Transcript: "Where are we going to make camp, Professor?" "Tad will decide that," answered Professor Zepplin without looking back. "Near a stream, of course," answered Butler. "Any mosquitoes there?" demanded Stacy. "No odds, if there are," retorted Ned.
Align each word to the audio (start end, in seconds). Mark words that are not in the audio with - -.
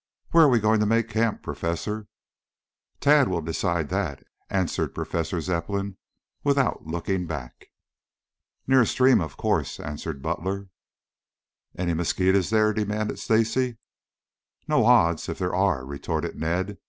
"Where 0.31 0.45
are 0.45 0.49
we 0.49 0.59
going 0.59 0.79
to 0.79 0.87
make 0.87 1.09
camp, 1.09 1.43
Professor?" 1.43 2.07
"Tad 2.99 3.27
will 3.27 3.43
decide 3.43 3.89
that," 3.89 4.23
answered 4.49 4.95
Professor 4.95 5.39
Zepplin 5.39 5.95
without 6.43 6.87
looking 6.87 7.27
back. 7.27 7.67
"Near 8.65 8.81
a 8.81 8.87
stream, 8.87 9.21
of 9.21 9.37
course," 9.37 9.79
answered 9.79 10.23
Butler. 10.23 10.69
"Any 11.77 11.93
mosquitoes 11.93 12.49
there?" 12.49 12.73
demanded 12.73 13.19
Stacy. 13.19 13.77
"No 14.67 14.85
odds, 14.87 15.29
if 15.29 15.37
there 15.37 15.53
are," 15.53 15.85
retorted 15.85 16.35
Ned. 16.35 16.79